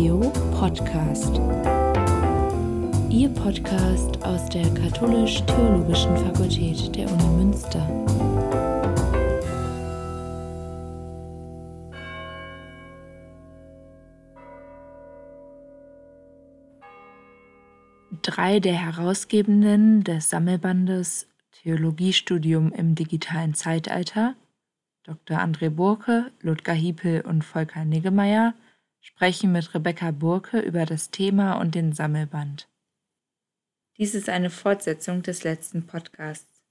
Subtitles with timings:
[0.00, 1.36] Theo Podcast.
[3.10, 7.86] Ihr Podcast aus der Katholisch-Theologischen Fakultät der Uni Münster.
[18.22, 21.26] Drei der Herausgebenden des Sammelbandes
[21.60, 24.34] Theologiestudium im digitalen Zeitalter,
[25.02, 25.36] Dr.
[25.40, 28.54] André Burke, Ludger Hiepel und Volker Niggemeier,
[29.00, 32.68] sprechen mit Rebecca Burke über das Thema und den Sammelband.
[33.98, 36.62] Dies ist eine Fortsetzung des letzten Podcasts.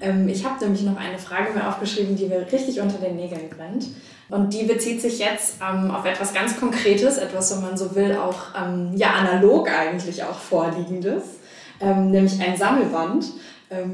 [0.00, 3.48] Ähm, ich habe nämlich noch eine Frage mir aufgeschrieben, die mir richtig unter den Nägeln
[3.48, 3.86] brennt.
[4.28, 8.16] Und die bezieht sich jetzt ähm, auf etwas ganz Konkretes, etwas, wenn man so will,
[8.16, 11.38] auch ähm, ja, analog eigentlich auch vorliegendes,
[11.80, 13.26] ähm, nämlich ein Sammelband,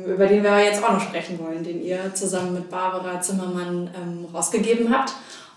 [0.06, 4.26] über den wir jetzt auch noch sprechen wollen, den ihr zusammen mit Barbara Zimmermann ähm,
[4.32, 5.12] rausgegeben habt.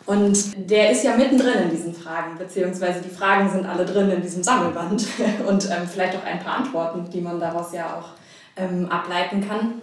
[0.06, 4.22] Und der ist ja mittendrin in diesen Fragen, beziehungsweise die Fragen sind alle drin in
[4.22, 5.06] diesem Sammelband
[5.48, 8.10] und vielleicht auch ein paar Antworten, die man daraus ja auch
[8.90, 9.82] ableiten kann.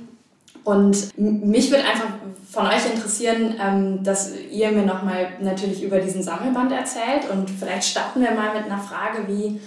[0.69, 2.09] Und mich würde einfach
[2.51, 7.89] von euch interessieren, ähm, dass ihr mir nochmal natürlich über diesen Sammelband erzählt und vielleicht
[7.89, 9.61] starten wir mal mit einer Frage wie,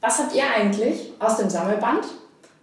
[0.00, 2.06] was habt ihr eigentlich aus dem Sammelband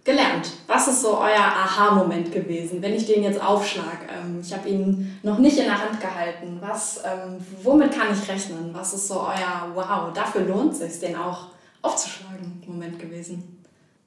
[0.06, 0.52] gelernt?
[0.66, 4.06] Was ist so euer Aha-Moment gewesen, wenn ich den jetzt aufschlage?
[4.08, 6.58] Ähm, ich habe ihn noch nicht in der Hand gehalten.
[6.60, 8.70] Was, ähm, womit kann ich rechnen?
[8.72, 11.48] Was ist so euer Wow, dafür lohnt es sich, den auch
[11.82, 13.58] aufzuschlagen Moment gewesen?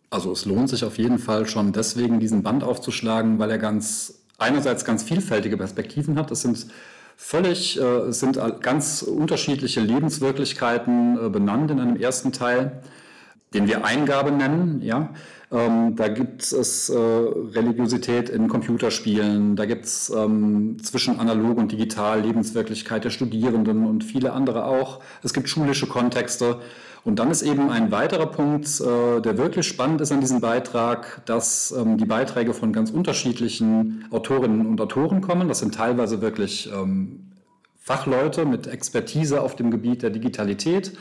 [0.09, 4.21] Also es lohnt sich auf jeden Fall schon deswegen, diesen Band aufzuschlagen, weil er ganz
[4.37, 6.31] einerseits ganz vielfältige Perspektiven hat.
[6.31, 6.67] Es sind
[7.15, 12.81] völlig, äh, sind ganz unterschiedliche Lebenswirklichkeiten äh, benannt in einem ersten Teil,
[13.53, 14.81] den wir Eingabe nennen.
[14.81, 15.09] Ja,
[15.51, 21.71] ähm, da gibt es äh, Religiosität in Computerspielen, da gibt es ähm, zwischen analog und
[21.71, 24.99] digital Lebenswirklichkeit der Studierenden und viele andere auch.
[25.23, 26.59] Es gibt schulische Kontexte.
[27.05, 31.25] Und dann ist eben ein weiterer Punkt, äh, der wirklich spannend ist an diesem Beitrag,
[31.25, 35.47] dass ähm, die Beiträge von ganz unterschiedlichen Autorinnen und Autoren kommen.
[35.47, 37.31] Das sind teilweise wirklich ähm,
[37.79, 40.97] Fachleute mit Expertise auf dem Gebiet der Digitalität.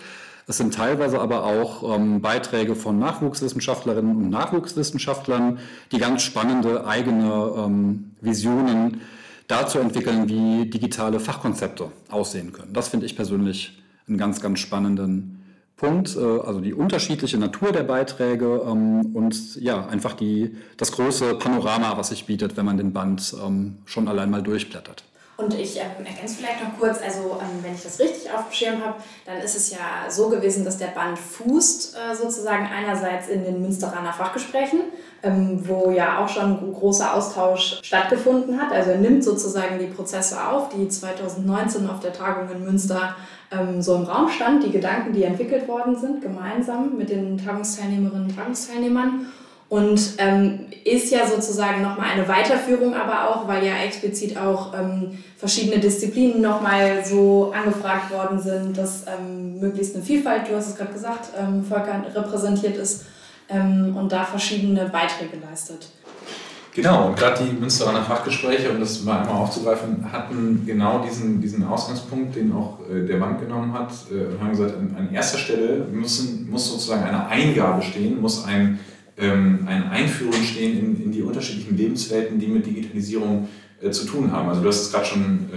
[0.49, 5.59] Es sind teilweise aber auch ähm, Beiträge von Nachwuchswissenschaftlerinnen und Nachwuchswissenschaftlern,
[5.93, 9.03] die ganz spannende eigene ähm, Visionen
[9.47, 12.73] dazu entwickeln, wie digitale Fachkonzepte aussehen können.
[12.73, 13.79] Das finde ich persönlich
[14.09, 15.45] einen ganz, ganz spannenden
[15.77, 21.35] Punkt, äh, also die unterschiedliche Natur der Beiträge ähm, und ja, einfach die, das große
[21.35, 25.05] Panorama, was sich bietet, wenn man den Band ähm, schon allein mal durchblättert.
[25.41, 28.53] Und ich ähm, ergänze vielleicht noch kurz, also ähm, wenn ich das richtig auf dem
[28.53, 33.29] Schirm habe, dann ist es ja so gewesen, dass der Band fußt äh, sozusagen einerseits
[33.29, 34.81] in den Münsteraner Fachgesprächen,
[35.23, 38.73] ähm, wo ja auch schon ein großer Austausch stattgefunden hat.
[38.73, 43.15] Also er nimmt sozusagen die Prozesse auf, die 2019 auf der Tagung in Münster
[43.53, 48.25] ähm, so im Raum stand, die Gedanken, die entwickelt worden sind, gemeinsam mit den Tagungsteilnehmerinnen
[48.25, 49.29] und Tagungsteilnehmern.
[49.69, 55.19] Und ähm, ist ja sozusagen nochmal eine Weiterführung, aber auch, weil ja explizit auch ähm,
[55.37, 60.77] verschiedene Disziplinen nochmal so angefragt worden sind, dass ähm, möglichst eine Vielfalt, du hast es
[60.77, 63.05] gerade gesagt, ähm, Völker repräsentiert ist
[63.51, 65.89] ähm, und da verschiedene Beiträge leistet.
[66.75, 71.67] Genau, und gerade die Münsteraner Fachgespräche, um das mal einmal aufzugreifen, hatten genau diesen, diesen
[71.67, 75.39] Ausgangspunkt, den auch äh, der Bank genommen hat, äh, und haben gesagt, an, an erster
[75.39, 78.79] Stelle müssen, muss sozusagen eine Eingabe stehen, muss ein,
[79.19, 83.49] ähm, eine Einführung stehen in, in die unterschiedlichen Lebenswelten, die mit Digitalisierung
[83.83, 84.49] äh, zu tun haben.
[84.49, 85.49] Also du hast es gerade schon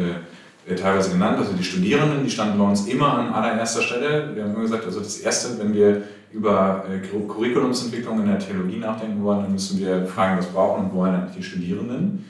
[0.68, 4.32] äh, teilweise genannt, also die Studierenden, die standen bei uns immer an allererster Stelle.
[4.36, 8.78] Wir haben immer gesagt, also das Erste, wenn wir über äh, Curriculumsentwicklung in der Theologie
[8.78, 12.26] nachdenken wollen, dann müssen wir fragen, was brauchen und wollen eigentlich die Studierenden.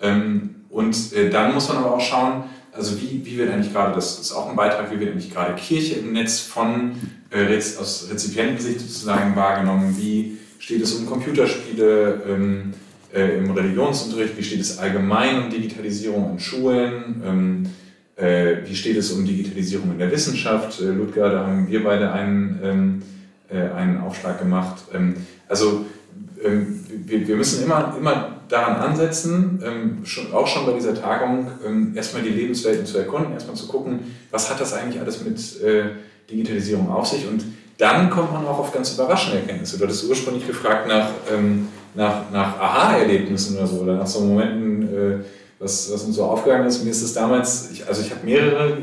[0.00, 3.94] Ähm, und äh, dann muss man aber auch schauen, also wie, wie wird eigentlich gerade,
[3.94, 6.92] das ist auch ein Beitrag, wie wird eigentlich gerade Kirche im Netz von
[7.30, 10.36] äh, aus Rezipientensicht sozusagen wahrgenommen, wie
[10.66, 12.74] steht es um Computerspiele ähm,
[13.14, 17.66] äh, im Religionsunterricht, wie steht es allgemein um Digitalisierung in Schulen, ähm,
[18.16, 20.80] äh, wie steht es um Digitalisierung in der Wissenschaft.
[20.80, 23.02] Äh, Ludger, da haben wir beide einen ähm,
[23.48, 24.82] äh, einen Aufschlag gemacht.
[24.92, 25.14] Ähm,
[25.48, 25.86] also
[26.42, 31.46] ähm, wir, wir müssen immer, immer daran ansetzen, ähm, schon, auch schon bei dieser Tagung,
[31.94, 34.00] erstmal die Lebenswelten zu erkunden, erstmal zu gucken,
[34.32, 35.90] was hat das eigentlich alles mit äh,
[36.28, 37.44] Digitalisierung auf sich und
[37.78, 39.78] dann kommt man auch auf ganz überraschende Erkenntnisse.
[39.78, 41.10] Du hattest ursprünglich gefragt nach,
[41.94, 45.16] nach, nach Aha-Erlebnissen oder so, oder nach so Momenten, äh,
[45.58, 46.84] was, was uns so aufgegangen ist.
[46.84, 48.76] Mir ist es damals, ich, also ich habe mehrere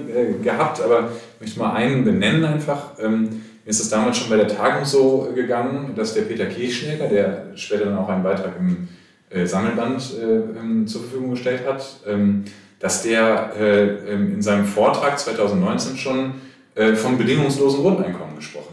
[0.44, 2.98] gehabt, aber ich möchte mal einen benennen einfach.
[2.98, 7.46] Mir ist es damals schon bei der Tagung so gegangen, dass der Peter Kirchschläger, der
[7.56, 8.90] später dann auch einen Beitrag im
[9.34, 12.44] äh, Sammelband äh, ähm, zur Verfügung gestellt hat, ähm,
[12.80, 16.34] dass der äh, ähm, in seinem Vortrag 2019 schon
[16.76, 18.73] äh, vom bedingungslosen Grundeinkommen gesprochen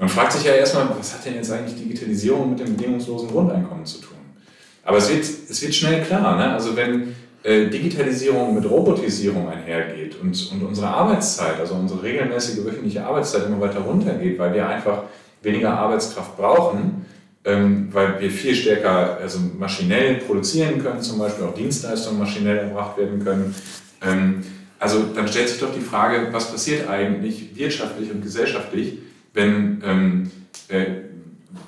[0.00, 3.84] Man fragt sich ja erstmal, was hat denn jetzt eigentlich Digitalisierung mit dem bedingungslosen Grundeinkommen
[3.84, 4.16] zu tun?
[4.82, 6.54] Aber es wird, es wird schnell klar, ne?
[6.54, 13.04] also wenn äh, Digitalisierung mit Robotisierung einhergeht und, und unsere Arbeitszeit, also unsere regelmäßige wöchentliche
[13.04, 15.02] Arbeitszeit immer weiter runtergeht, weil wir einfach
[15.42, 17.04] weniger Arbeitskraft brauchen,
[17.44, 22.96] ähm, weil wir viel stärker also maschinell produzieren können, zum Beispiel auch Dienstleistungen maschinell erbracht
[22.96, 23.54] werden können.
[24.00, 24.42] Ähm,
[24.78, 28.98] also dann stellt sich doch die Frage, was passiert eigentlich wirtschaftlich und gesellschaftlich,
[29.32, 30.30] wenn, ähm,
[30.68, 30.86] äh,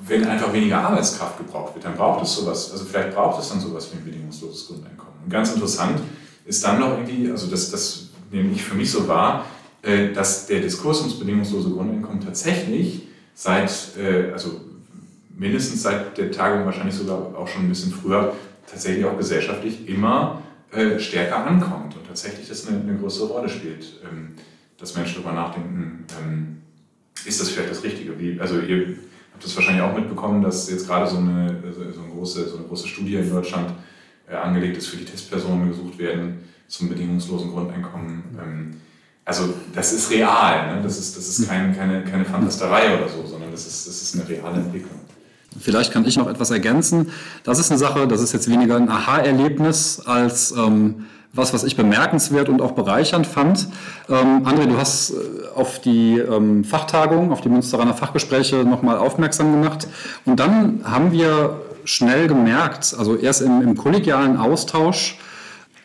[0.07, 1.85] wenn einfach weniger Arbeitskraft gebraucht wird.
[1.85, 5.15] Dann braucht es sowas, also vielleicht braucht es dann sowas wie ein bedingungsloses Grundeinkommen.
[5.25, 6.01] Und ganz interessant
[6.45, 9.45] ist dann noch irgendwie, also das, das nehme ich für mich so wahr,
[9.83, 14.61] äh, dass der Diskurs ums bedingungslose Grundeinkommen tatsächlich seit, äh, also
[15.37, 18.35] mindestens seit der Tagung, wahrscheinlich sogar auch schon ein bisschen früher,
[18.71, 24.01] tatsächlich auch gesellschaftlich immer äh, stärker ankommt und tatsächlich das eine, eine größere Rolle spielt,
[24.05, 24.35] ähm,
[24.79, 26.62] dass Menschen darüber nachdenken, ähm,
[27.27, 28.19] ist das vielleicht das Richtige?
[28.19, 28.97] Wie, also ihr
[29.33, 32.67] habt das wahrscheinlich auch mitbekommen, dass jetzt gerade so eine, so eine, große, so eine
[32.67, 33.73] große Studie in Deutschland
[34.29, 36.39] äh, angelegt ist, für die Testpersonen gesucht werden
[36.69, 38.23] zum bedingungslosen Grundeinkommen.
[38.43, 38.71] Ähm,
[39.25, 40.83] also das ist real, ne?
[40.83, 44.15] das ist, das ist kein, keine, keine Fantasterei oder so, sondern das ist, das ist
[44.15, 44.99] eine reale Entwicklung.
[45.61, 47.11] Vielleicht kann ich noch etwas ergänzen.
[47.45, 51.77] Das ist eine Sache, das ist jetzt weniger ein Aha-Erlebnis als ähm, was, was ich
[51.77, 53.69] bemerkenswert und auch bereichernd fand.
[54.09, 55.15] Ähm, André, du hast äh,
[55.55, 59.89] auf die ähm, Fachtagung, auf die Münsteraner Fachgespräche nochmal aufmerksam gemacht.
[60.25, 65.19] Und dann haben wir schnell gemerkt, also erst im, im kollegialen Austausch,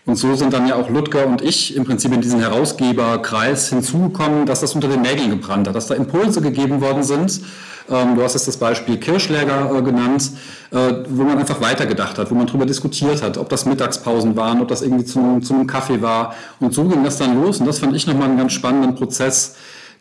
[0.08, 4.46] und so sind dann ja auch Ludger und ich im Prinzip in diesen Herausgeberkreis hinzugekommen,
[4.46, 7.42] dass das unter den Nägeln gebrannt hat, dass da Impulse gegeben worden sind.
[7.90, 10.32] Ähm, du hast jetzt das Beispiel Kirschläger äh, genannt,
[10.72, 14.62] äh, wo man einfach weitergedacht hat, wo man darüber diskutiert hat, ob das Mittagspausen waren,
[14.62, 16.34] ob das irgendwie zu, zu einem Kaffee war.
[16.60, 17.60] Und so ging das dann los.
[17.60, 19.56] Und das fand ich nochmal einen ganz spannenden Prozess,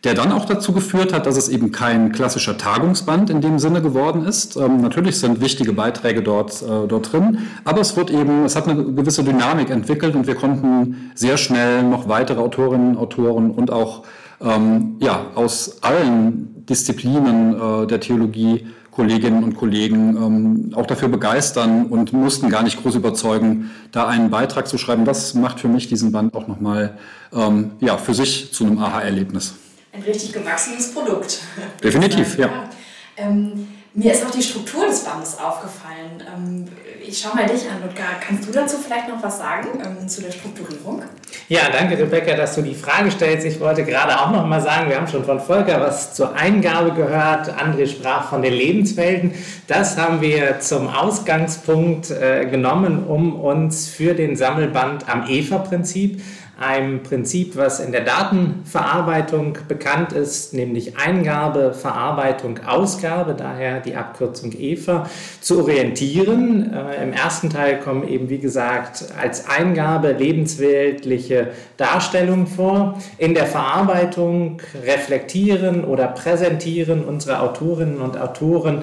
[0.04, 3.82] der dann auch dazu geführt hat, dass es eben kein klassischer Tagungsband in dem Sinne
[3.82, 4.56] geworden ist.
[4.56, 8.68] Ähm, natürlich sind wichtige Beiträge dort, äh, dort drin, aber es wird eben, es hat
[8.68, 14.02] eine gewisse Dynamik entwickelt und wir konnten sehr schnell noch weitere Autorinnen, Autoren und auch
[14.40, 21.86] ähm, ja, aus allen Disziplinen äh, der Theologie Kolleginnen und Kollegen ähm, auch dafür begeistern
[21.86, 25.04] und mussten gar nicht groß überzeugen, da einen Beitrag zu schreiben.
[25.04, 26.96] Das macht für mich diesen Band auch nochmal
[27.30, 29.54] ähm, ja, für sich zu einem Aha-Erlebnis
[29.96, 31.40] ein richtig gewachsenes Produkt.
[31.82, 32.46] Definitiv, ja.
[32.46, 32.70] ja.
[33.16, 36.22] Ähm, mir ist auch die Struktur des Bandes aufgefallen.
[36.34, 36.68] Ähm,
[37.06, 38.04] ich schaue mal dich an, Ludger.
[38.20, 41.02] Kannst du dazu vielleicht noch was sagen ähm, zu der Strukturierung?
[41.48, 43.46] Ja, danke, Rebecca, dass du die Frage stellst.
[43.46, 46.90] Ich wollte gerade auch noch mal sagen, wir haben schon von Volker was zur Eingabe
[46.90, 47.48] gehört.
[47.56, 49.30] André sprach von den Lebenswelten.
[49.68, 56.20] Das haben wir zum Ausgangspunkt äh, genommen, um uns für den Sammelband am EVA-Prinzip
[56.58, 64.52] einem Prinzip, was in der Datenverarbeitung bekannt ist, nämlich Eingabe, Verarbeitung, Ausgabe, daher die Abkürzung
[64.52, 65.06] EVA,
[65.42, 66.72] zu orientieren.
[66.72, 72.98] Äh, Im ersten Teil kommen eben, wie gesagt, als Eingabe lebensweltliche Darstellungen vor.
[73.18, 78.82] In der Verarbeitung reflektieren oder präsentieren unsere Autorinnen und Autoren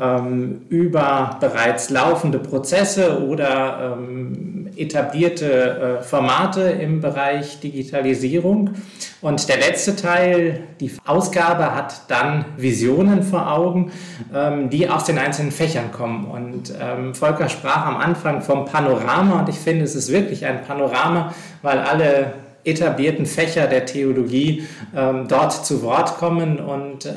[0.00, 7.09] ähm, über bereits laufende Prozesse oder ähm, etablierte äh, Formate im Bereich
[7.60, 8.70] Digitalisierung.
[9.20, 13.92] Und der letzte Teil, die Ausgabe, hat dann Visionen vor Augen,
[14.34, 16.24] ähm, die aus den einzelnen Fächern kommen.
[16.26, 20.62] Und ähm, Volker sprach am Anfang vom Panorama und ich finde, es ist wirklich ein
[20.62, 22.32] Panorama, weil alle
[22.64, 27.10] etablierten Fächer der Theologie ähm, dort zu Wort kommen und äh,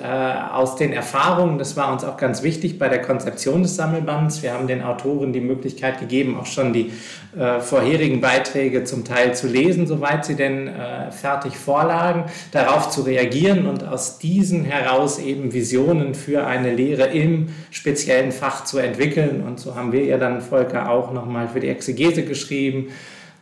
[0.51, 4.53] aus den Erfahrungen, das war uns auch ganz wichtig bei der Konzeption des Sammelbands, wir
[4.53, 6.91] haben den Autoren die Möglichkeit gegeben, auch schon die
[7.37, 13.01] äh, vorherigen Beiträge zum Teil zu lesen, soweit sie denn äh, fertig vorlagen, darauf zu
[13.01, 19.43] reagieren und aus diesen heraus eben Visionen für eine Lehre im speziellen Fach zu entwickeln.
[19.45, 22.89] Und so haben wir ja dann, Volker, auch nochmal für die Exegese geschrieben,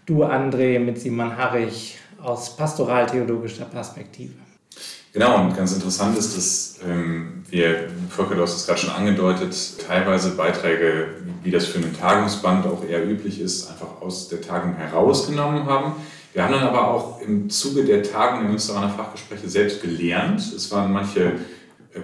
[0.05, 4.33] du, André, mit Simon Harrich aus pastoraltheologischer Perspektive.
[5.13, 9.53] Genau, und ganz interessant ist, dass ähm, wir, Volker, du hast es gerade schon angedeutet,
[9.85, 14.75] teilweise Beiträge, wie das für einen Tagungsband auch eher üblich ist, einfach aus der Tagung
[14.75, 15.93] herausgenommen haben.
[16.33, 20.39] Wir haben dann aber auch im Zuge der Tagung der Münsteraner Fachgespräche selbst gelernt.
[20.39, 21.33] Es waren manche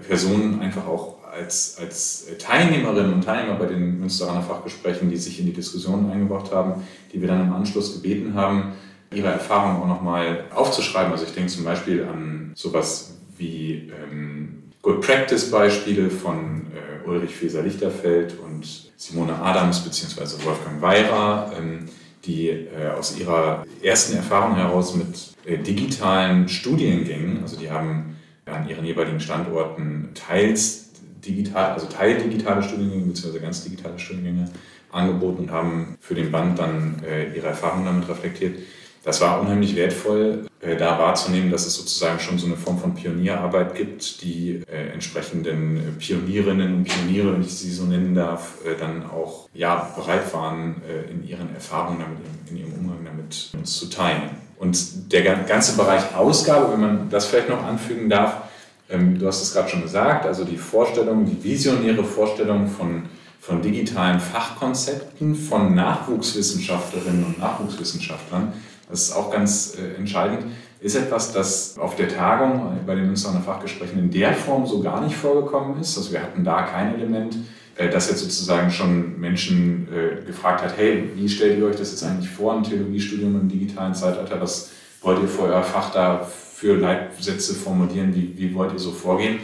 [0.05, 5.45] Personen einfach auch als, als Teilnehmerinnen und Teilnehmer bei den Münsteraner Fachgesprächen, die sich in
[5.45, 8.73] die Diskussionen eingebracht haben, die wir dann im Anschluss gebeten haben,
[9.13, 11.11] ihre Erfahrungen auch nochmal aufzuschreiben.
[11.11, 17.35] Also ich denke zum Beispiel an sowas wie ähm, Good Practice Beispiele von äh, Ulrich
[17.35, 20.43] Feser-Lichterfeld und Simone Adams bzw.
[20.43, 21.85] Wolfgang Weira, ähm,
[22.25, 28.67] die äh, aus ihrer ersten Erfahrung heraus mit äh, digitalen Studiengängen, also die haben an
[28.67, 30.86] ihren jeweiligen Standorten teils
[31.27, 33.39] digital, also teildigitale Studiengänge bzw.
[33.39, 34.49] ganz digitale Studiengänge
[34.91, 38.57] angeboten und haben für den Band dann äh, ihre Erfahrungen damit reflektiert.
[39.03, 42.93] Das war unheimlich wertvoll, äh, da wahrzunehmen, dass es sozusagen schon so eine Form von
[42.93, 48.77] Pionierarbeit gibt, die äh, entsprechenden Pionierinnen und Pioniere, wenn ich sie so nennen darf, äh,
[48.77, 52.17] dann auch ja, bereit waren, äh, in ihren Erfahrungen damit,
[52.49, 54.29] in ihrem Umgang damit uns zu teilen.
[54.59, 58.41] Und der ganze Bereich Ausgabe, wenn man das vielleicht noch anfügen darf,
[58.89, 63.03] ähm, du hast es gerade schon gesagt, also die Vorstellung, die visionäre Vorstellung von,
[63.39, 68.53] von digitalen Fachkonzepten von Nachwuchswissenschaftlerinnen und Nachwuchswissenschaftlern,
[68.89, 70.45] das ist auch ganz äh, entscheidend,
[70.79, 75.01] ist etwas, das auf der Tagung bei den Münsterner Fachgesprächen in der Form so gar
[75.01, 75.97] nicht vorgekommen ist.
[75.97, 77.35] Also wir hatten da kein Element,
[77.75, 81.91] äh, das jetzt sozusagen schon Menschen äh, gefragt hat, hey, wie stellt ihr euch das
[81.91, 86.27] jetzt eigentlich vor, ein Theologiestudium im digitalen Zeitalter, was wollt ihr für euer Fach da
[86.57, 89.37] für Leitsätze formulieren, wie, wie wollt ihr so vorgehen,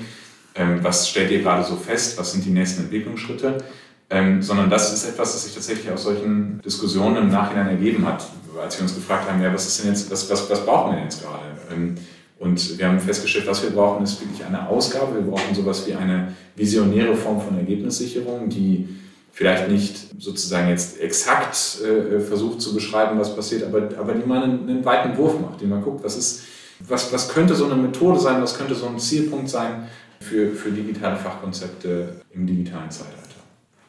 [0.55, 3.59] ähm, was stellt ihr gerade so fest, was sind die nächsten Entwicklungsschritte,
[4.09, 8.25] ähm, sondern das ist etwas, das sich tatsächlich aus solchen Diskussionen im Nachhinein ergeben hat,
[8.59, 10.95] als wir uns gefragt haben, ja, was ist denn jetzt, was, was, was brauchen wir
[10.95, 11.43] denn jetzt gerade?
[11.71, 11.95] Ähm,
[12.39, 15.13] und wir haben festgestellt, was wir brauchen, ist wirklich eine Ausgabe.
[15.13, 18.89] Wir brauchen sowas wie eine visionäre Form von Ergebnissicherung, die
[19.31, 24.43] vielleicht nicht sozusagen jetzt exakt äh, versucht zu beschreiben, was passiert, aber, aber die mal
[24.43, 26.41] einen, einen weiten Wurf macht, die man guckt, was ist,
[26.79, 29.87] was, was könnte so eine Methode sein, was könnte so ein Zielpunkt sein
[30.19, 33.19] für, für digitale Fachkonzepte im digitalen Zeitalter?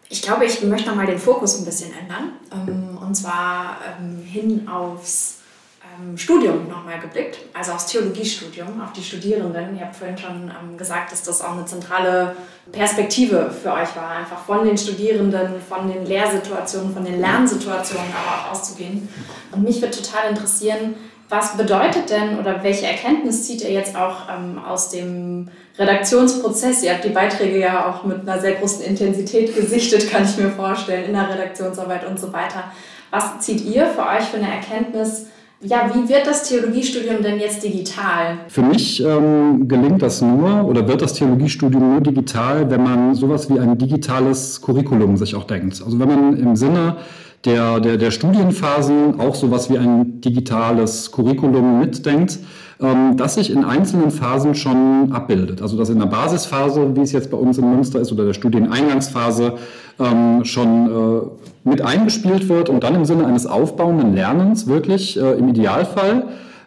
[0.09, 2.33] Ich glaube, ich möchte nochmal den Fokus ein bisschen ändern.
[2.53, 5.39] Ähm, und zwar ähm, hin aufs
[5.83, 9.77] ähm, Studium nochmal geblickt, also aufs Theologiestudium, auf die Studierenden.
[9.77, 12.37] Ihr habt vorhin schon gesagt, dass das auch eine zentrale
[12.71, 18.37] Perspektive für euch war, einfach von den Studierenden, von den Lehrsituationen, von den Lernsituationen aber
[18.37, 19.09] auch auszugehen.
[19.53, 20.95] Und mich würde total interessieren,
[21.35, 25.49] was bedeutet denn oder welche Erkenntnis zieht ihr jetzt auch ähm, aus dem
[25.79, 26.85] Redaktionsprozess?
[26.85, 30.51] Ihr habt die Beiträge ja auch mit einer sehr großen Intensität gesichtet, kann ich mir
[30.51, 32.65] vorstellen, in der Redaktionsarbeit und so weiter.
[33.11, 35.27] Was zieht ihr für euch für eine Erkenntnis?
[35.61, 38.39] Ja, wie wird das Theologiestudium denn jetzt digital?
[38.49, 43.49] Für mich ähm, gelingt das nur oder wird das Theologiestudium nur digital, wenn man sowas
[43.49, 45.83] wie ein digitales Curriculum sich auch denkt.
[45.83, 46.97] Also wenn man im Sinne
[47.45, 52.39] der, der, der Studienphasen auch sowas wie ein digitales Curriculum mitdenkt,
[52.81, 55.61] ähm, das sich in einzelnen Phasen schon abbildet.
[55.61, 58.33] Also dass in der Basisphase, wie es jetzt bei uns in Münster ist, oder der
[58.33, 59.55] Studieneingangsphase
[60.01, 65.39] ähm, schon äh, mit eingespielt wird und dann im Sinne eines aufbauenden Lernens wirklich äh,
[65.39, 66.25] im Idealfall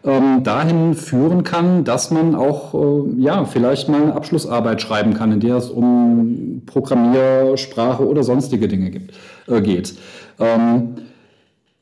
[0.08, 5.32] ähm, dahin führen kann, dass man auch äh, ja, vielleicht mal eine Abschlussarbeit schreiben kann,
[5.34, 9.14] in der es um Programmiersprache oder sonstige Dinge gibt,
[9.48, 9.96] äh, geht.
[10.40, 10.96] Ähm,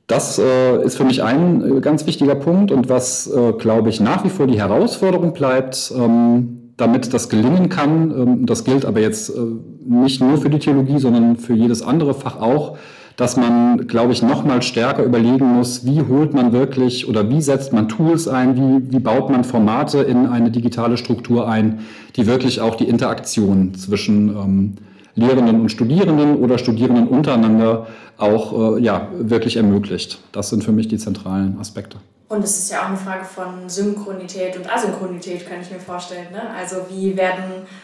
[0.08, 4.00] das äh, ist für mich ein äh, ganz wichtiger Punkt und was, äh, glaube ich,
[4.00, 8.12] nach wie vor die Herausforderung bleibt, ähm, damit das gelingen kann.
[8.12, 9.39] Ähm, das gilt aber jetzt äh,
[9.84, 12.77] nicht nur für die Theologie, sondern für jedes andere Fach auch,
[13.18, 17.42] dass man, glaube ich, noch mal stärker überlegen muss, wie holt man wirklich oder wie
[17.42, 21.80] setzt man Tools ein, wie, wie baut man Formate in eine digitale Struktur ein,
[22.16, 24.74] die wirklich auch die Interaktion zwischen ähm,
[25.16, 30.20] Lehrenden und Studierenden oder Studierenden untereinander auch äh, ja, wirklich ermöglicht.
[30.34, 31.98] Das sind für mich die zentralen Aspekte.
[32.28, 36.32] Und es ist ja auch eine Frage von Synchronität und Asynchronität, kann ich mir vorstellen.
[36.32, 36.42] Ne?
[36.58, 37.44] Also wie werden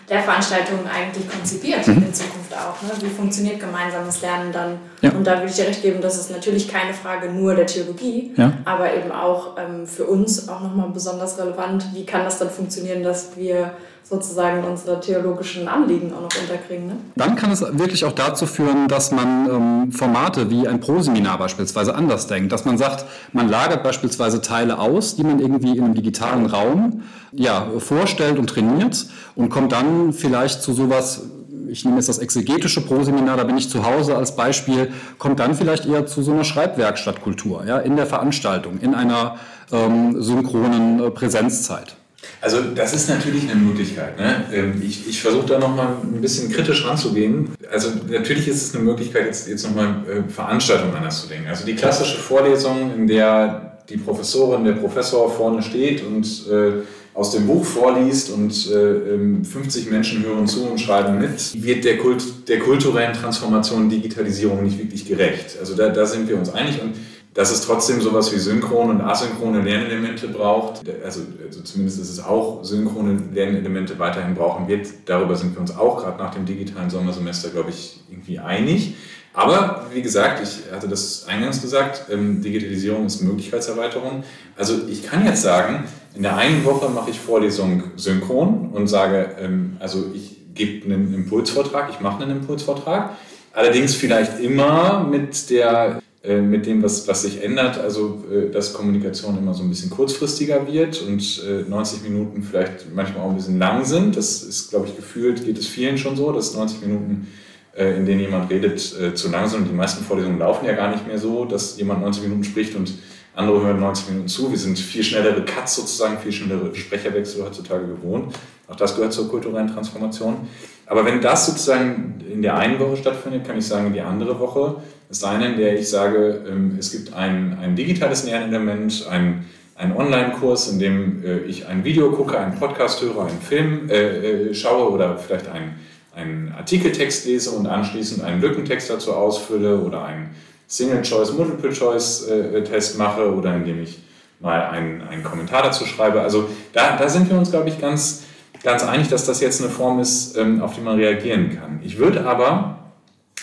[0.10, 2.04] Lehrveranstaltungen eigentlich konzipiert mhm.
[2.08, 2.82] in Zukunft auch?
[2.82, 2.90] Ne?
[3.02, 4.80] Wie funktioniert gemeinsames Lernen dann?
[5.01, 5.12] Ja.
[5.12, 8.34] Und da würde ich dir recht geben, das ist natürlich keine Frage nur der Theologie,
[8.38, 8.53] ja.
[8.65, 11.86] aber eben auch ähm, für uns auch nochmal besonders relevant.
[11.93, 13.72] Wie kann das dann funktionieren, dass wir
[14.12, 16.88] sozusagen unsere theologischen Anliegen auch noch unterkriegen.
[16.88, 16.96] Ne?
[17.15, 21.96] Dann kann es wirklich auch dazu führen, dass man ähm, Formate wie ein Proseminar beispielsweise
[21.96, 25.93] anders denkt, dass man sagt, man lagert beispielsweise Teile aus, die man irgendwie in einem
[25.93, 29.05] digitalen Raum ja, vorstellt und trainiert
[29.36, 31.24] und kommt dann vielleicht zu sowas
[31.72, 35.56] ich nehme jetzt das exegetische Proseminar, da bin ich zu Hause als Beispiel, kommt dann
[35.56, 39.38] vielleicht eher zu so einer Schreibwerkstattkultur, ja, in der Veranstaltung, in einer
[39.72, 41.96] ähm, synchronen äh, Präsenzzeit.
[42.42, 44.20] Also das ist natürlich eine Möglichkeit.
[44.20, 44.44] Ne?
[44.54, 47.50] Ähm, ich, ich versuche da nochmal ein bisschen kritisch ranzugehen.
[47.72, 51.48] Also natürlich ist es eine Möglichkeit, jetzt, jetzt nochmal äh, Veranstaltungen anders zu denken.
[51.48, 57.32] Also die klassische Vorlesung, in der die Professorin, der Professor vorne steht und äh, aus
[57.32, 61.98] dem Buch vorliest und äh, 50 ähm, Menschen hören zu und schreiben mit, wird der,
[61.98, 65.58] Kult, der kulturellen Transformation Digitalisierung nicht wirklich gerecht.
[65.60, 66.94] Also da, da sind wir uns einig und
[67.34, 70.82] dass es trotzdem sowas wie synchrone und asynchrone Lernelemente braucht.
[71.03, 74.88] Also, also zumindest ist es auch synchrone Lernelemente weiterhin brauchen wird.
[75.06, 78.96] Darüber sind wir uns auch gerade nach dem digitalen Sommersemester, glaube ich, irgendwie einig.
[79.34, 84.24] Aber wie gesagt, ich hatte das eingangs gesagt, ähm, Digitalisierung ist Möglichkeitserweiterung.
[84.58, 85.86] Also ich kann jetzt sagen,
[86.16, 91.14] in der einen Woche mache ich Vorlesung synchron und sage, ähm, also ich gebe einen
[91.14, 93.12] Impulsvortrag, ich mache einen Impulsvortrag.
[93.54, 98.74] Allerdings vielleicht immer mit der äh, mit dem, was, was sich ändert, also äh, dass
[98.74, 103.38] Kommunikation immer so ein bisschen kurzfristiger wird und 90 äh, Minuten vielleicht manchmal auch ein
[103.38, 104.16] bisschen lang sind.
[104.16, 107.28] Das ist, glaube ich, gefühlt, geht es vielen schon so, dass 90 Minuten,
[107.74, 109.68] in denen jemand redet, zu lang sind.
[109.68, 112.92] Die meisten Vorlesungen laufen ja gar nicht mehr so, dass jemand 90 Minuten spricht und
[113.34, 114.51] andere hören 90 Minuten zu.
[114.51, 118.36] Wir sind viel schnellere Cuts sozusagen, viel schnellere Sprecherwechsel heutzutage gewohnt.
[118.68, 120.48] Auch das gehört zur kulturellen Transformation.
[120.86, 124.82] Aber wenn das sozusagen in der einen Woche stattfindet, kann ich sagen, die andere Woche
[125.10, 129.96] ist eine, in der ich sage, ähm, es gibt ein, ein digitales Lernelement, ein, ein
[129.96, 134.54] Online-Kurs, in dem äh, ich ein Video gucke, einen Podcast höre, einen Film äh, äh,
[134.54, 135.80] schaue oder vielleicht einen,
[136.13, 140.36] einen Artikeltext lese und anschließend einen Lückentext dazu ausfülle oder einen
[140.68, 144.00] Single-Choice, Multiple-Choice-Test mache oder indem ich
[144.39, 146.22] mal einen, einen Kommentar dazu schreibe.
[146.22, 148.24] Also da, da sind wir uns, glaube ich, ganz,
[148.63, 151.80] ganz einig, dass das jetzt eine Form ist, ähm, auf die man reagieren kann.
[151.84, 152.80] Ich würde aber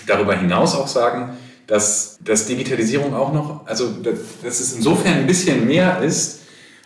[0.07, 3.89] darüber hinaus auch sagen, dass, dass Digitalisierung auch noch, also
[4.43, 6.38] dass es insofern ein bisschen mehr ist,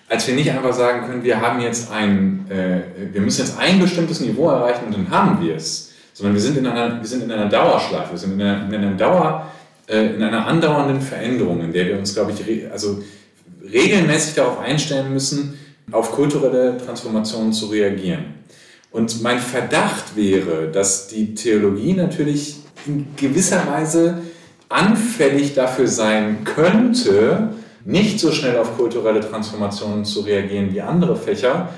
[0.09, 3.81] als wir nicht einfach sagen können, wir haben jetzt ein, äh, wir müssen jetzt ein
[3.81, 7.23] bestimmtes Niveau erreichen und dann haben wir es, sondern wir sind in einer, wir sind
[7.23, 9.51] in einer Dauerschleife, wir sind in einer, in einer Dauer,
[9.87, 13.03] äh, in einer andauernden Veränderung, in der wir uns, glaube ich, also
[13.73, 15.59] regelmäßig darauf einstellen müssen,
[15.91, 18.43] auf kulturelle Transformationen zu reagieren.
[18.91, 22.57] Und mein Verdacht wäre, dass die Theologie natürlich
[22.87, 24.19] in gewisser Weise
[24.69, 31.71] anfällig dafür sein könnte, nicht so schnell auf kulturelle Transformationen zu reagieren wie andere Fächer,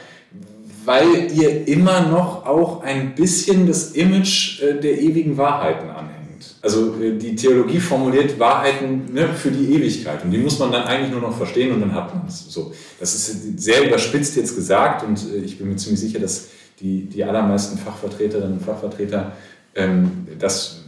[0.84, 6.56] weil ihr immer noch auch ein bisschen das Image äh, der ewigen Wahrheiten anhängt.
[6.60, 10.84] Also äh, die Theologie formuliert Wahrheiten ne, für die Ewigkeit und die muss man dann
[10.84, 12.52] eigentlich nur noch verstehen und dann hat man es.
[12.52, 16.48] So, das ist sehr überspitzt jetzt gesagt und äh, ich bin mir ziemlich sicher, dass
[16.80, 19.32] die, die allermeisten Fachvertreterinnen und Fachvertreter
[19.74, 20.83] ähm, das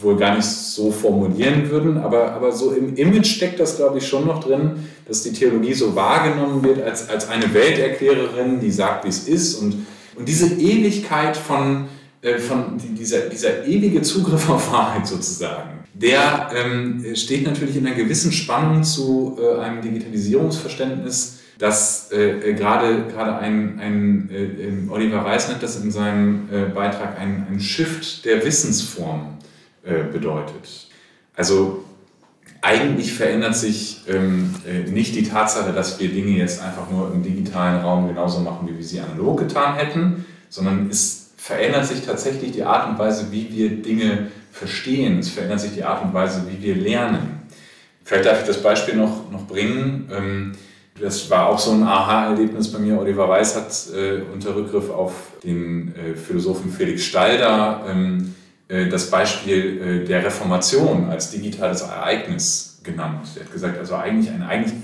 [0.00, 4.06] wohl gar nicht so formulieren würden, aber, aber so im Image steckt das, glaube ich,
[4.06, 9.04] schon noch drin, dass die Theologie so wahrgenommen wird als, als eine Welterklärerin, die sagt,
[9.04, 9.56] wie es ist.
[9.56, 11.88] Und, und diese Ewigkeit von,
[12.22, 17.96] äh, von dieser, dieser ewige Zugriff auf Wahrheit sozusagen, der ähm, steht natürlich in einer
[17.96, 25.48] gewissen Spannung zu äh, einem Digitalisierungsverständnis, das äh, gerade, gerade ein, ein äh, Oliver Reis
[25.48, 29.38] nennt das in seinem äh, Beitrag ein, ein Shift der Wissensform
[29.88, 30.88] äh, bedeutet.
[31.34, 31.84] Also
[32.60, 37.22] eigentlich verändert sich ähm, äh, nicht die Tatsache, dass wir Dinge jetzt einfach nur im
[37.22, 42.52] digitalen Raum genauso machen, wie wir sie analog getan hätten, sondern es verändert sich tatsächlich
[42.52, 45.20] die Art und Weise, wie wir Dinge verstehen.
[45.20, 47.42] Es verändert sich die Art und Weise, wie wir lernen.
[48.04, 50.10] Vielleicht darf ich das Beispiel noch, noch bringen.
[50.12, 50.52] Ähm,
[51.00, 52.98] das war auch so ein Aha-Erlebnis bei mir.
[52.98, 55.12] Oliver Weiß hat äh, unter Rückgriff auf
[55.44, 58.37] den äh, Philosophen Felix Stalder ähm, äh,
[58.88, 63.26] das Beispiel äh, der Reformation als digitales Ereignis genannt.
[63.36, 64.74] Er hat gesagt, also eigentlich, ein, eigentlich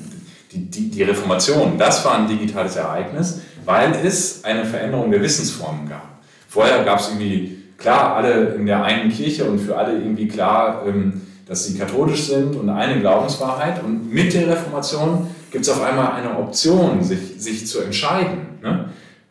[0.52, 5.88] die, die, die Reformation, das war ein digitales Ereignis, weil es eine Veränderung der Wissensformen
[5.88, 6.08] gab.
[6.48, 10.84] Vorher gab es irgendwie, klar, alle in der einen Kirche und für alle irgendwie klar,
[10.86, 13.82] ähm, dass sie katholisch sind und eine Glaubenswahrheit.
[13.82, 18.46] Und mit der Reformation gibt es auf einmal eine Option, sich, sich zu entscheiden.
[18.62, 18.86] Ne?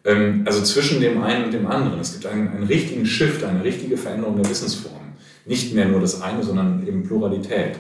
[0.05, 1.99] Ähm, also zwischen dem einen und dem anderen.
[1.99, 5.13] Es gibt einen, einen richtigen Shift, eine richtige Veränderung der Wissensformen.
[5.45, 7.75] Nicht mehr nur das eine, sondern eben Pluralität.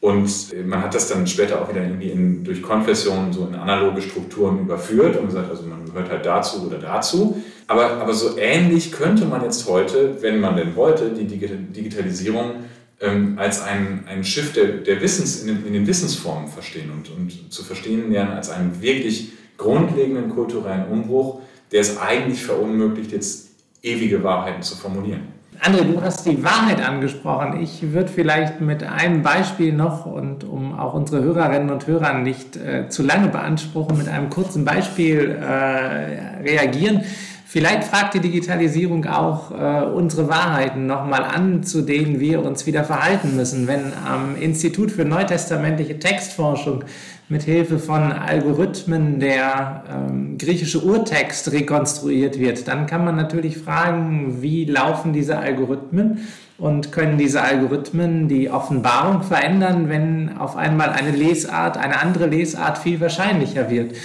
[0.00, 3.54] Und äh, man hat das dann später auch wieder irgendwie in, durch Konfessionen so in
[3.54, 7.42] analoge Strukturen überführt und gesagt, also man gehört halt dazu oder dazu.
[7.66, 12.64] Aber, aber so ähnlich könnte man jetzt heute, wenn man denn wollte, die Digitalisierung
[13.00, 17.10] ähm, als einen, einen Shift der, der Wissens, in den, in den Wissensformen verstehen und,
[17.10, 21.40] und zu verstehen lernen als einen wirklich grundlegenden kulturellen Umbruch,
[21.72, 23.48] der es eigentlich verunmöglicht, jetzt
[23.82, 25.34] ewige Wahrheiten zu formulieren.
[25.60, 27.60] André, du hast die Wahrheit angesprochen.
[27.62, 32.56] Ich würde vielleicht mit einem Beispiel noch und um auch unsere Hörerinnen und Hörer nicht
[32.56, 37.02] äh, zu lange beanspruchen, mit einem kurzen Beispiel äh, reagieren.
[37.46, 42.82] Vielleicht fragt die Digitalisierung auch äh, unsere Wahrheiten nochmal an, zu denen wir uns wieder
[42.82, 43.68] verhalten müssen.
[43.68, 46.84] Wenn am Institut für neutestamentliche Textforschung
[47.28, 54.42] mit Hilfe von Algorithmen der ähm, griechische Urtext rekonstruiert wird, dann kann man natürlich fragen,
[54.42, 61.10] wie laufen diese Algorithmen und können diese Algorithmen die Offenbarung verändern, wenn auf einmal eine
[61.10, 63.96] Lesart, eine andere Lesart viel wahrscheinlicher wird.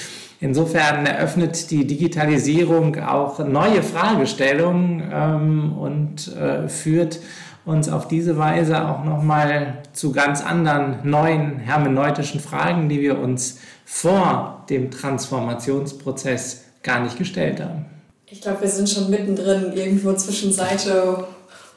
[0.42, 7.20] Insofern eröffnet die Digitalisierung auch neue Fragestellungen ähm, und äh, führt
[7.70, 13.60] uns auf diese Weise auch nochmal zu ganz anderen neuen hermeneutischen Fragen, die wir uns
[13.86, 17.86] vor dem Transformationsprozess gar nicht gestellt haben.
[18.26, 21.26] Ich glaube, wir sind schon mittendrin, irgendwo zwischen Seite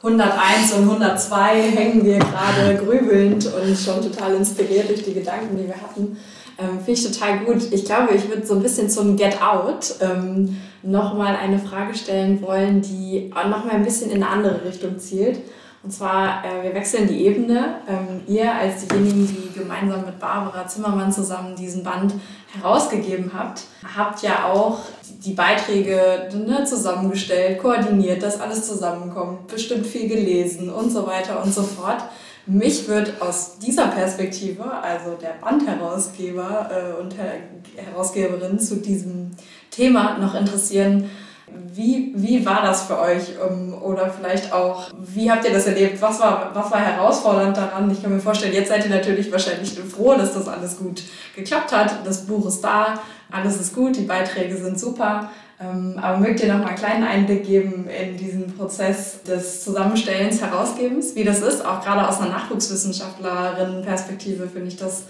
[0.01, 5.67] 101 und 102 hängen wir gerade grübelnd und schon total inspiriert durch die Gedanken, die
[5.67, 6.17] wir hatten.
[6.57, 7.71] Ähm, Finde ich total gut.
[7.71, 12.41] Ich glaube, ich würde so ein bisschen zum Get Out ähm, nochmal eine Frage stellen
[12.41, 15.39] wollen, die nochmal ein bisschen in eine andere Richtung zielt.
[15.83, 17.81] Und zwar, äh, wir wechseln die Ebene.
[17.89, 22.13] Ähm, ihr als diejenigen, die gemeinsam mit Barbara Zimmermann zusammen diesen Band
[22.53, 23.63] herausgegeben habt,
[23.95, 24.79] habt ja auch
[25.25, 31.53] die Beiträge ne, zusammengestellt, koordiniert, dass alles zusammenkommt, bestimmt viel gelesen und so weiter und
[31.53, 32.01] so fort.
[32.45, 37.35] Mich wird aus dieser Perspektive, also der Bandherausgeber äh, und Her
[37.75, 39.31] Herausgeberin zu diesem
[39.71, 41.09] Thema noch interessieren,
[41.47, 43.33] wie, wie war das für euch?
[43.39, 46.01] Um, oder vielleicht auch, wie habt ihr das erlebt?
[46.01, 47.91] Was war, was war herausfordernd daran?
[47.91, 51.03] Ich kann mir vorstellen, jetzt seid ihr natürlich wahrscheinlich froh, dass das alles gut
[51.35, 52.05] geklappt hat.
[52.05, 52.99] Das Buch ist da,
[53.31, 55.29] alles ist gut, die Beiträge sind super.
[55.59, 60.41] Ähm, aber mögt ihr noch mal einen kleinen Einblick geben in diesen Prozess des Zusammenstellens,
[60.41, 61.63] Herausgebens, wie das ist?
[61.65, 65.03] Auch gerade aus einer Nachwuchswissenschaftlerin-Perspektive finde ich das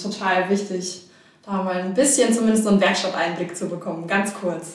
[0.00, 1.08] total wichtig,
[1.44, 4.74] da mal ein bisschen zumindest so einen Werkstatteinblick zu bekommen, ganz kurz.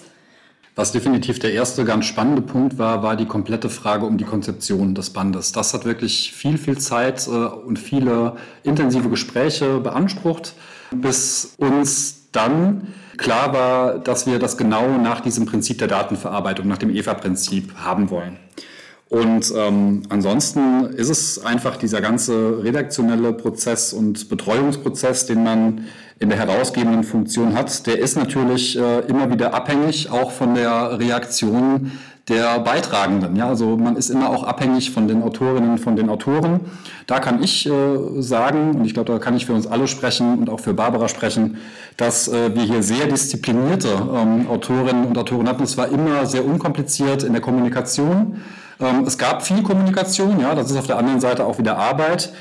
[0.76, 4.96] Was definitiv der erste ganz spannende Punkt war, war die komplette Frage um die Konzeption
[4.96, 5.52] des Bandes.
[5.52, 10.54] Das hat wirklich viel, viel Zeit äh, und viele intensive Gespräche beansprucht,
[10.92, 16.80] bis uns dann klar war, dass wir das genau nach diesem Prinzip der Datenverarbeitung, nach
[16.80, 18.40] dem EVA-Prinzip haben wollen.
[19.10, 25.86] Und ähm, ansonsten ist es einfach dieser ganze redaktionelle Prozess und Betreuungsprozess, den man
[26.24, 30.98] in der herausgebenden Funktion hat, der ist natürlich äh, immer wieder abhängig, auch von der
[30.98, 31.92] Reaktion
[32.30, 33.36] der Beitragenden.
[33.36, 36.62] Ja, also man ist immer auch abhängig von den Autorinnen, von den Autoren.
[37.08, 37.72] Da kann ich äh,
[38.22, 41.10] sagen, und ich glaube, da kann ich für uns alle sprechen und auch für Barbara
[41.10, 41.58] sprechen,
[41.98, 45.64] dass äh, wir hier sehr disziplinierte ähm, Autorinnen und Autoren hatten.
[45.64, 48.40] Es war immer sehr unkompliziert in der Kommunikation.
[48.80, 52.32] Ähm, es gab viel Kommunikation, ja, das ist auf der anderen Seite auch wieder Arbeit.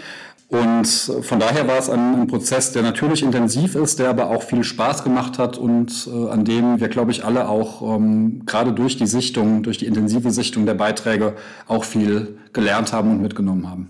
[0.53, 4.43] Und von daher war es ein, ein, Prozess, der natürlich intensiv ist, der aber auch
[4.43, 8.75] viel Spaß gemacht hat und äh, an dem wir, glaube ich, alle auch ähm, gerade
[8.75, 11.37] durch die Sichtung, durch die intensive Sichtung der Beiträge
[11.69, 13.89] auch viel gelernt haben und mitgenommen haben.